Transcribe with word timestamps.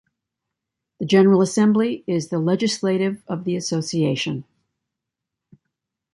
The 0.97 1.05
General 1.05 1.43
Assembly 1.43 2.03
is 2.07 2.29
the 2.29 2.39
legislative 2.39 3.21
of 3.27 3.43
the 3.43 3.55
association. 3.55 4.45